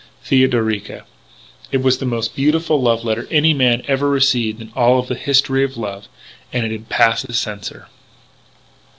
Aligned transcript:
"THEODORICA." 0.25 1.03
It 1.71 1.83
was 1.83 1.99
the 1.99 2.07
most 2.07 2.35
beautiful 2.35 2.81
love 2.81 3.03
letter 3.05 3.27
any 3.29 3.53
man 3.53 3.83
ever 3.87 4.09
received 4.09 4.59
in 4.59 4.71
all 4.75 5.03
the 5.03 5.13
history 5.13 5.63
of 5.63 5.77
love. 5.77 6.07
And 6.51 6.65
it 6.65 6.71
had 6.71 6.89
passed 6.89 7.27
the 7.27 7.33
censor. 7.33 7.87